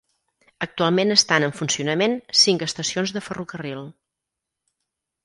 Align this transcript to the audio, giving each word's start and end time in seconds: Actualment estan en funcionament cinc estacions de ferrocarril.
Actualment 0.65 1.15
estan 1.15 1.45
en 1.47 1.53
funcionament 1.59 2.15
cinc 2.45 2.65
estacions 2.69 3.13
de 3.19 3.23
ferrocarril. 3.27 3.85